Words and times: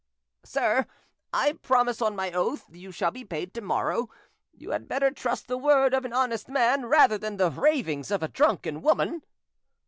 "Sir, 0.43 0.87
I 1.31 1.53
promise 1.61 2.01
on 2.01 2.15
my 2.15 2.31
oath 2.31 2.65
you 2.75 2.91
shall 2.91 3.11
be 3.11 3.23
paid 3.23 3.53
tomorrow; 3.53 4.09
you 4.51 4.71
had 4.71 4.87
better 4.87 5.11
trust 5.11 5.47
the 5.47 5.59
word 5.59 5.93
of 5.93 6.05
an 6.05 6.11
honest 6.11 6.49
man 6.49 6.87
rather 6.87 7.19
than 7.19 7.37
the 7.37 7.51
ravings 7.51 8.09
of 8.09 8.23
a 8.23 8.27
drunken 8.27 8.81
woman." 8.81 9.21